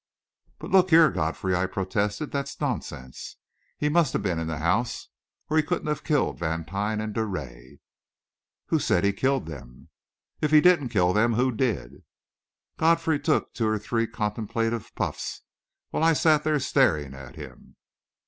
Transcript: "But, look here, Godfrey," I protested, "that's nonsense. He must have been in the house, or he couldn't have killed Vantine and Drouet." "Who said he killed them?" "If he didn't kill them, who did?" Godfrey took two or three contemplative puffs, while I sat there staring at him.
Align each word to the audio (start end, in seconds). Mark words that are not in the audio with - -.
"But, 0.57 0.71
look 0.71 0.89
here, 0.89 1.11
Godfrey," 1.11 1.55
I 1.55 1.67
protested, 1.67 2.31
"that's 2.31 2.59
nonsense. 2.59 3.37
He 3.77 3.87
must 3.87 4.13
have 4.13 4.23
been 4.23 4.39
in 4.39 4.47
the 4.47 4.57
house, 4.57 5.09
or 5.47 5.57
he 5.57 5.61
couldn't 5.61 5.85
have 5.89 6.03
killed 6.03 6.39
Vantine 6.39 6.99
and 6.99 7.13
Drouet." 7.13 7.77
"Who 8.69 8.79
said 8.79 9.03
he 9.03 9.13
killed 9.13 9.45
them?" 9.45 9.89
"If 10.41 10.49
he 10.49 10.59
didn't 10.59 10.89
kill 10.89 11.13
them, 11.13 11.33
who 11.33 11.51
did?" 11.51 12.03
Godfrey 12.77 13.19
took 13.19 13.53
two 13.53 13.67
or 13.67 13.77
three 13.77 14.07
contemplative 14.07 14.89
puffs, 14.95 15.43
while 15.91 16.01
I 16.03 16.13
sat 16.13 16.43
there 16.43 16.59
staring 16.59 17.13
at 17.13 17.35
him. 17.35 17.75